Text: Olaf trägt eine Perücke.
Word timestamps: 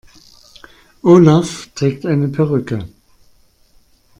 Olaf 1.03 1.67
trägt 1.75 2.07
eine 2.07 2.27
Perücke. 2.29 2.87